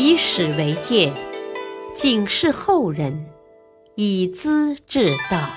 [0.00, 1.12] 以史为鉴，
[1.92, 3.28] 警示后人，
[3.96, 5.50] 以资治道。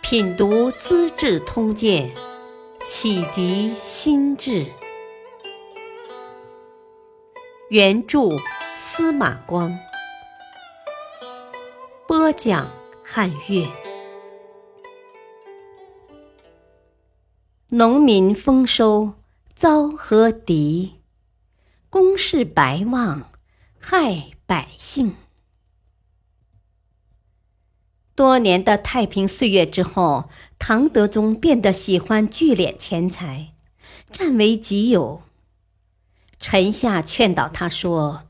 [0.00, 2.08] 品读《资治通鉴》，
[2.84, 4.64] 启迪心智。
[7.70, 8.20] 原著
[8.76, 9.76] 司马光，
[12.06, 12.70] 播讲
[13.02, 13.66] 汉乐。
[17.70, 19.10] 农民丰收
[19.56, 20.92] 遭何敌？
[22.16, 23.30] 公事白望，
[23.78, 25.16] 害百姓。
[28.14, 33.52] 多年的太平岁月之后，唐德宗变得喜欢聚敛钱财，
[34.10, 35.24] 占为己有。
[36.40, 38.22] 臣下劝导他说：“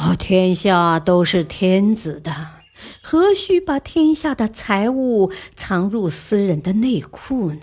[0.00, 2.62] 哦，天下都是天子的，
[3.02, 7.60] 何须把天下的财物藏入私人的内库呢？”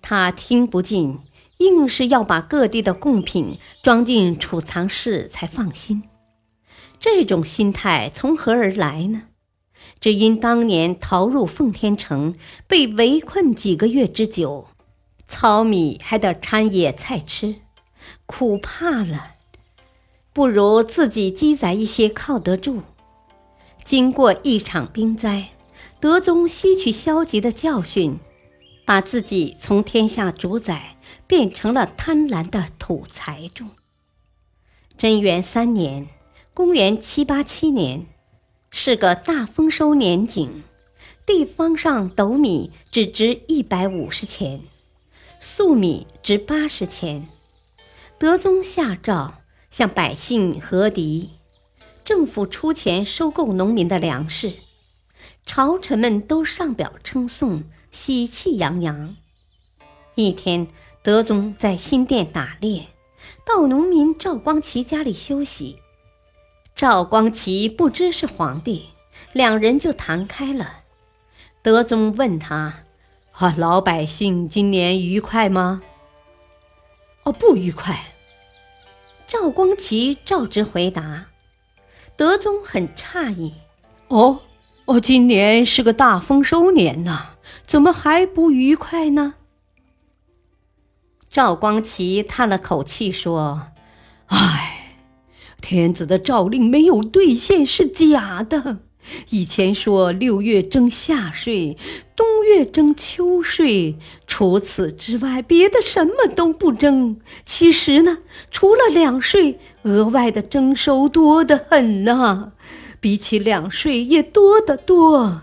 [0.00, 1.20] 他听不进。
[1.58, 6.04] 硬是要把各地的贡品装进储藏室才放心，
[6.98, 9.22] 这种心态从何而来呢？
[10.00, 12.34] 只因当年逃入奉天城，
[12.66, 14.68] 被围困几个月之久，
[15.26, 17.56] 糙米还得掺野菜吃，
[18.26, 19.34] 苦怕了。
[20.32, 22.82] 不如自己积攒一些靠得住。
[23.84, 25.48] 经过一场兵灾，
[25.98, 28.20] 德宗吸取消极的教训。
[28.86, 30.96] 把自己从天下主宰
[31.28, 33.66] 变成了贪婪的土财主。
[34.96, 36.08] 贞元三年
[36.52, 38.06] （公元787年）
[38.70, 40.64] 是个大丰收年景，
[41.24, 44.62] 地方上斗米只值一百五十钱，
[45.38, 47.28] 粟米值八十钱。
[48.18, 49.34] 德宗下诏
[49.70, 51.30] 向百姓和敌，
[52.04, 54.54] 政府出钱收购农民的粮食，
[55.46, 57.64] 朝臣们都上表称颂。
[57.90, 59.16] 喜气洋洋。
[60.14, 60.68] 一天，
[61.02, 62.88] 德宗在新店打猎，
[63.46, 65.78] 到农民赵光奇家里休息。
[66.74, 68.90] 赵光奇不知是皇帝，
[69.32, 70.80] 两人就谈开了。
[71.62, 72.82] 德宗问他
[73.32, 75.82] ：“啊，老百姓今年愉快吗
[77.24, 77.98] ？”“哦，不愉快。”
[79.26, 81.26] 赵光奇照直回答。
[82.16, 83.54] 德宗很诧异
[84.08, 84.40] ：“哦。”
[84.88, 87.32] 哦，今年是个大丰收年呐，
[87.66, 89.34] 怎么还不愉快呢？
[91.30, 93.68] 赵光奇叹了口气说
[94.26, 94.96] ：“唉，
[95.60, 98.78] 天子的诏令没有兑现是假的。
[99.30, 101.76] 以前说六月征夏税，
[102.16, 103.96] 冬月征秋税，
[104.26, 107.18] 除此之外，别的什么都不征。
[107.44, 108.18] 其实呢，
[108.50, 112.52] 除了两税，额外的征收多得很呢。”
[113.00, 115.42] 比起两税也多得多。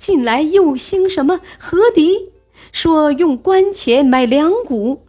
[0.00, 2.32] 近来又兴什么和敌，
[2.72, 5.05] 说用官钱买粮谷。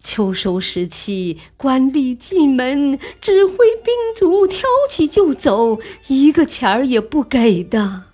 [0.00, 8.04] 秋收时期，官吏进门指挥兵卒挑起就走，一个钱儿也不给的。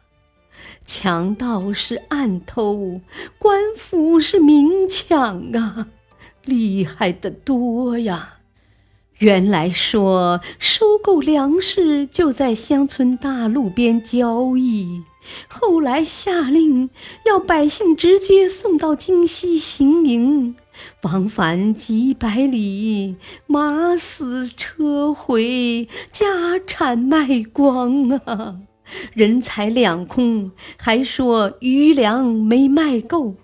[0.85, 3.01] 强盗是暗偷，
[3.39, 5.87] 官府是明抢啊，
[6.45, 8.35] 厉害的多呀。
[9.19, 15.05] 原来说收购粮食就在乡村大路边交易，
[15.49, 16.91] 后来下令
[17.25, 20.55] 要百姓直接送到京西行营，
[21.03, 23.17] 往返几百里，
[23.47, 28.61] 马死车毁，家产卖光啊，
[29.13, 33.35] 人财两空，还说余粮没卖够。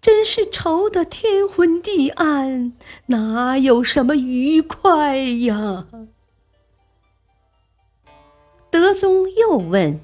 [0.00, 2.72] 真是愁得天昏地暗，
[3.06, 5.86] 哪有什么愉快呀？
[8.70, 10.00] 德宗又问：“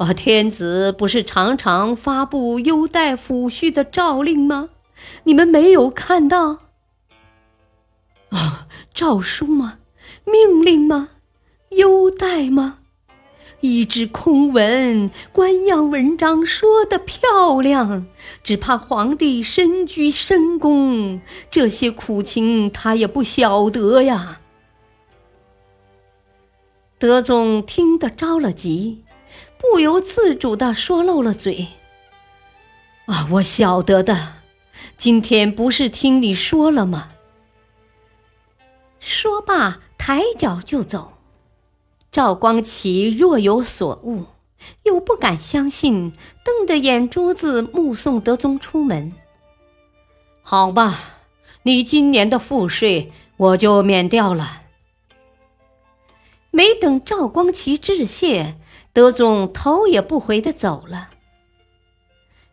[0.00, 4.70] 啊，天子不是常常发布优待抚恤的诏令吗？
[5.24, 6.60] 你们没有看到？
[8.30, 9.80] 啊，诏书吗？
[10.24, 11.10] 命令吗？
[11.72, 12.78] 优待吗？”
[13.60, 18.06] 一纸空文，官样文章说的漂亮，
[18.42, 24.38] 只怕皇帝身居深宫，这些苦情他也不晓得呀。
[26.98, 29.04] 德宗听得着了急，
[29.60, 31.68] 不由自主的说漏了嘴
[33.06, 34.34] ：“啊，我晓得的，
[34.96, 37.10] 今天不是听你说了吗？”
[38.98, 41.18] 说罢，抬脚就走。
[42.10, 44.26] 赵光奇若有所悟，
[44.82, 46.12] 又不敢相信，
[46.44, 49.12] 瞪着眼珠子目送德宗出门。
[50.42, 51.18] 好吧，
[51.62, 54.62] 你今年的赋税我就免掉了。
[56.50, 58.56] 没等赵光奇致谢，
[58.92, 61.08] 德宗头也不回的走了。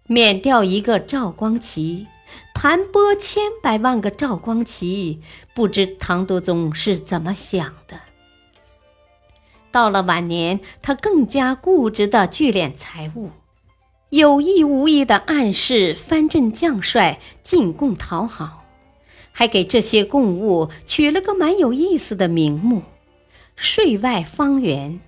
[0.06, 2.08] 免掉一个赵光奇，
[2.54, 5.20] 盘剥千百万个赵光旗，
[5.54, 8.00] 不知唐德宗是怎么想的。
[9.72, 13.32] 到了晚年，他更加固执的聚敛财物，
[14.10, 18.64] 有意无意地暗示藩镇将帅进贡讨好，
[19.32, 22.84] 还给这些贡物取了个蛮有意思的名目——
[23.58, 25.02] 税外方圆。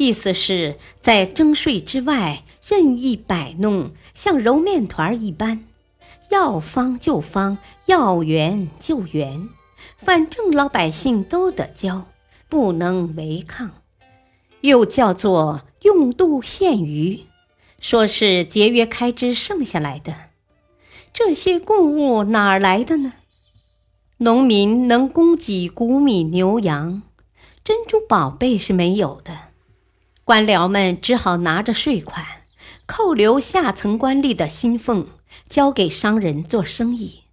[0.00, 5.62] 意思是，在征税之外任意摆弄，像揉面团一般，
[6.30, 9.50] 要方就方，要圆就圆，
[9.98, 12.06] 反正老百姓都得交。
[12.48, 13.72] 不能违抗，
[14.62, 17.26] 又叫做用度现余，
[17.78, 20.14] 说是节约开支剩下来的。
[21.12, 23.12] 这些贡物哪儿来的呢？
[24.16, 27.02] 农民能供给谷米牛羊，
[27.62, 29.49] 珍珠宝贝是没有的。
[30.30, 32.24] 官僚们只好拿着税款，
[32.86, 35.08] 扣留下层官吏的薪俸，
[35.48, 37.24] 交给商人做生意，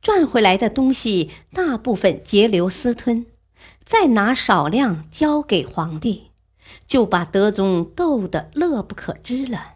[0.00, 3.26] 赚回来的东西大部分截留私吞。
[3.84, 6.30] 再拿少量交给皇帝，
[6.86, 9.74] 就把德宗逗得乐不可支了。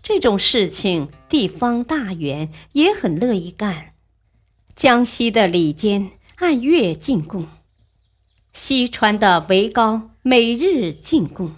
[0.00, 3.94] 这种事情，地方大员也很乐意干。
[4.76, 7.48] 江西的李坚按月进贡，
[8.58, 11.56] 西川的韦高每日进贡，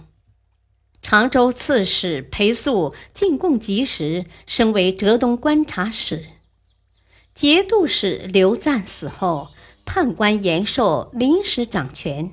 [1.01, 6.25] 常州刺史裴素进贡及时，升为浙东观察使。
[7.33, 9.51] 节度使刘赞死后。
[9.85, 12.31] 判官延寿临时掌权，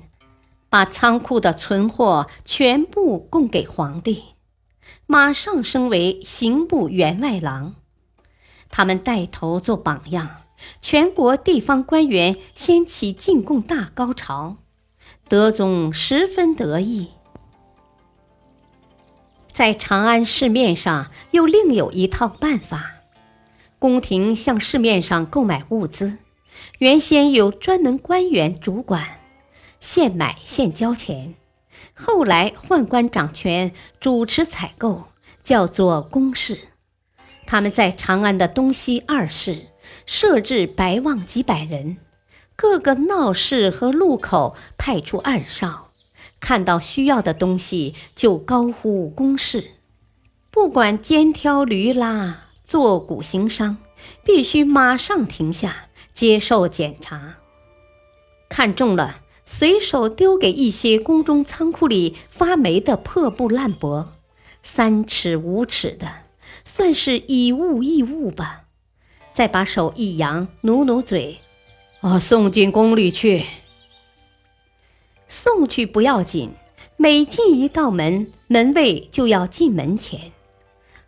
[0.69, 4.35] 把仓库的存货全部供给皇帝，
[5.07, 7.73] 马上升为刑部员外郎。
[8.69, 10.43] 他们带头做榜样，
[10.81, 14.57] 全国地方官员掀起进贡大高潮，
[15.27, 17.09] 德宗十分得意。
[19.51, 22.91] 在长安市面上又另有一套办法，
[23.79, 26.17] 宫廷向市面上购买物资。
[26.79, 29.19] 原先有专门官员主管，
[29.79, 31.35] 现买现交钱。
[31.93, 35.05] 后来宦官掌权，主持采购，
[35.43, 36.59] 叫做公事。
[37.45, 39.67] 他们在长安的东西二市
[40.05, 41.97] 设置白望几百人，
[42.55, 45.91] 各个闹市和路口派出暗哨，
[46.39, 49.71] 看到需要的东西就高呼公事。
[50.49, 53.77] 不管肩挑驴拉、坐鼓行商，
[54.23, 55.83] 必须马上停下。
[56.13, 57.35] 接受检查，
[58.49, 64.07] 看中了，随手丢给一些宫中仓库里发霉的破布烂帛，
[64.63, 66.07] 三尺五尺的，
[66.65, 68.63] 算是以物易物吧。
[69.37, 71.37] 再把手一扬，努努嘴，
[71.99, 73.45] 哦，送进宫里去。
[75.27, 76.53] 送去不要紧，
[76.95, 80.31] 每进一道门，门卫就要进门前。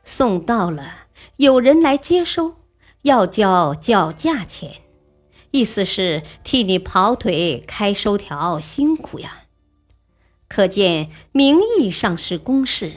[0.03, 2.57] 送到了，有人来接收，
[3.01, 4.73] 要交缴价钱。
[5.49, 9.45] 意思是替你跑腿开收条，辛苦呀。
[10.47, 12.91] 可见名义上是公事，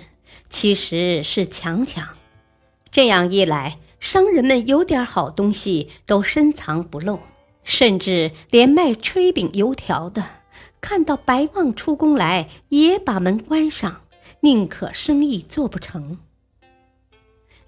[0.50, 2.06] 其实是强抢。
[2.90, 7.20] 这样一来，商人们有点好东西都深藏不露，
[7.62, 10.24] 甚至连卖炊饼油条的，
[10.80, 14.00] 看到白望出宫来，也把门关上，
[14.40, 16.18] 宁可生意做不成。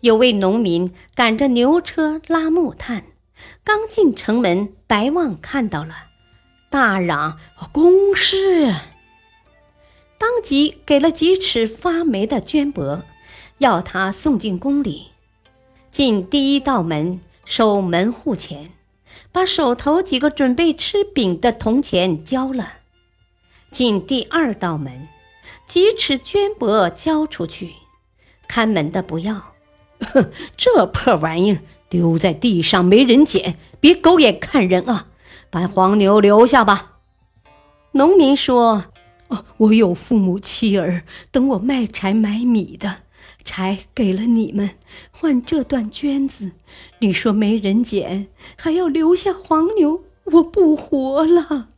[0.01, 3.05] 有位农民赶着牛车拉木炭。
[3.63, 5.95] 刚进城门，白望看到了，
[6.69, 7.39] 大嚷
[7.71, 8.75] ：“公事！”
[10.19, 13.03] 当即给了几尺发霉的绢帛，
[13.59, 15.14] 要他送进宫里。
[15.95, 18.73] 进第一道门，守门户前，
[19.31, 22.73] 把手头几个准备吃饼的铜钱交了。
[23.71, 25.07] 进第二道门，
[25.69, 27.75] 几尺绢帛交出去，
[28.49, 29.55] 看门的不要，
[30.01, 31.61] 哼， 这破玩意儿。
[31.89, 35.07] 丢在地上没人捡，别狗眼看人啊！
[35.49, 36.99] 把黄牛留下吧。
[37.93, 38.87] 农民说
[39.29, 43.04] ：“哦，我有父母妻儿，等我卖柴买米的，
[43.45, 44.71] 柴给了你们，
[45.11, 46.53] 换这段绢子。
[47.01, 51.69] 你说没人捡，还要留下黄牛，我不活了。”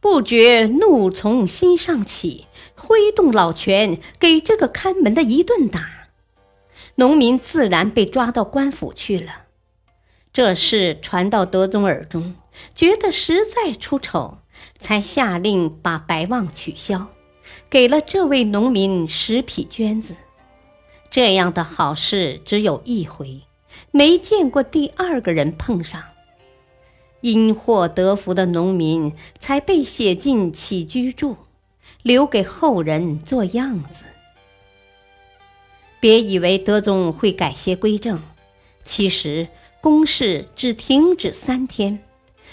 [0.00, 6.08] 不觉怒从心上起，挥动老拳，给这个看门的一顿打。
[6.94, 9.46] 农民自然被抓到官府去了。
[10.32, 12.36] 这事传到德宗耳中，
[12.76, 14.38] 觉得实在出丑，
[14.78, 17.08] 才下令把白望取消，
[17.68, 20.14] 给了这位农民十匹绢子。
[21.18, 23.40] 这样的好事只有一回，
[23.90, 26.00] 没见过第二个人碰上。
[27.22, 31.36] 因祸得福的农民才被写进起居注，
[32.02, 34.04] 留给后人做样子。
[35.98, 38.22] 别以为德宗会改邪归正，
[38.84, 39.48] 其实
[39.80, 41.98] 公事只停止三天，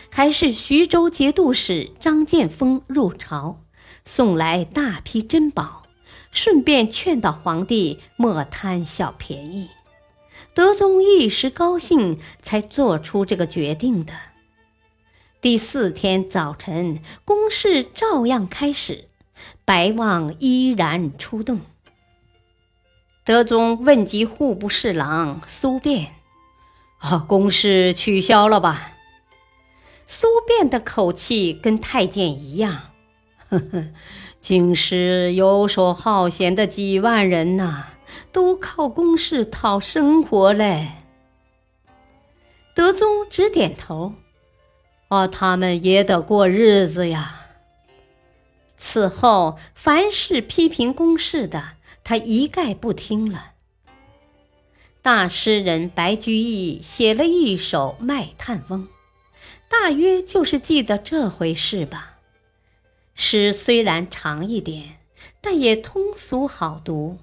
[0.10, 3.60] 还是徐州节度使张建峰入朝，
[4.06, 5.84] 送来大批珍宝，
[6.36, 9.70] 顺便劝导皇帝莫贪小便宜。
[10.54, 14.14] 德宗一时高兴，才做出这个决定的。
[15.40, 19.08] 第四天早晨，公事照样开始，
[19.64, 21.62] 白望依然出动。
[23.24, 26.16] 德宗问及户部侍郎苏变
[27.00, 28.92] ：“啊，公事取消了吧？”
[30.06, 32.90] 苏变的口气跟太监一样
[33.50, 33.86] ：“呵呵，
[34.42, 37.86] 京师游手好闲的几万人呐，
[38.32, 40.90] 都靠公事讨生活嘞。”
[42.76, 44.14] 德宗只点头
[45.10, 47.42] ：“啊，他们也得过日子呀。”
[48.78, 51.74] 此后，凡是批评公事的，
[52.04, 53.52] 他一概不听了。
[55.02, 58.84] 大诗人白居易写了一首《卖炭翁》，
[59.70, 62.15] 大约就是记得这回事吧。
[63.16, 65.00] 诗虽然长一点，
[65.42, 67.18] 但也通俗好读。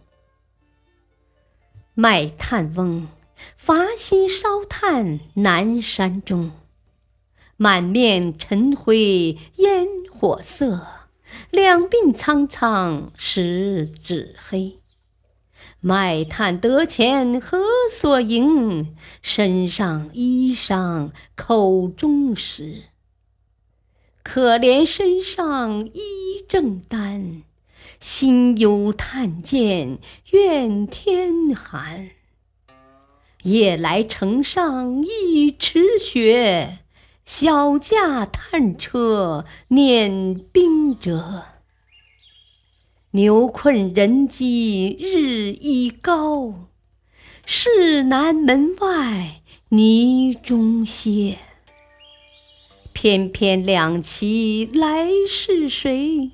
[1.95, 3.09] 卖炭翁，
[3.57, 6.53] 伐薪烧炭南山中，
[7.57, 10.87] 满面尘灰烟火色。
[11.51, 14.79] 两鬓苍苍十指黑，
[15.81, 17.59] 卖炭得钱何
[17.91, 18.95] 所营？
[19.23, 22.83] 身上衣裳口中食。
[24.23, 27.43] 可怜身上衣正单，
[27.99, 29.99] 心忧炭贱
[30.31, 32.11] 愿天寒。
[33.43, 36.79] 夜来城上一池雪。
[37.25, 41.45] 小驾炭车碾冰辙，
[43.13, 46.69] 牛困人饥日已高，
[47.47, 51.39] 市南门外泥中歇。
[52.93, 56.31] 翩翩两骑来是谁？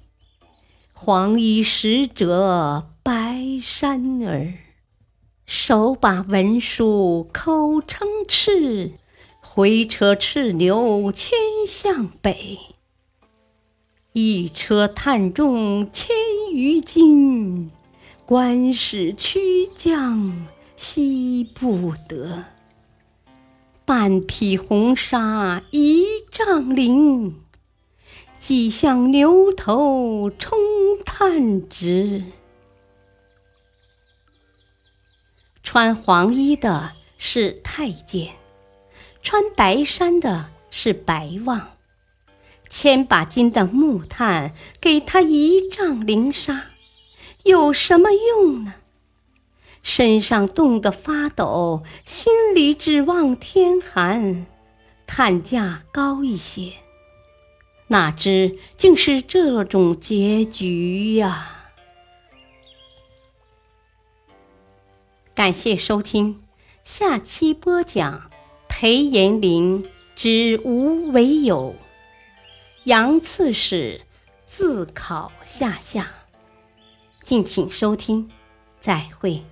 [0.93, 4.55] 黄衣使者白衫儿，
[5.47, 8.93] 手把文书口称敕。
[9.41, 12.59] 回车叱牛牵向北，
[14.13, 16.15] 一车炭重千
[16.53, 17.71] 余斤，
[18.27, 20.47] 官使驱将
[20.77, 22.45] 惜不得。
[23.89, 27.33] 半匹红纱一丈绫，
[28.39, 30.59] 几向牛头冲
[31.07, 32.23] 炭直。
[35.63, 38.35] 穿黄衣的是太监。
[39.23, 41.71] 穿白衫的是白望，
[42.69, 44.53] 千把斤的木炭
[44.83, 46.67] 给他一丈绫纱，
[47.45, 48.75] 有什么用呢？
[49.89, 54.47] 身上冻得发抖，心里指望天寒，
[55.07, 56.75] 炭价高一些，
[57.87, 61.71] 哪知竟是这种结局呀！
[65.35, 66.43] 感谢收听，
[66.85, 68.31] 下期播讲。
[68.69, 71.75] 裴延龄之无为有，
[72.85, 74.03] 杨刺史
[74.45, 76.13] 自考下下。
[77.25, 78.29] 敬请收听，
[78.81, 79.43] 再会。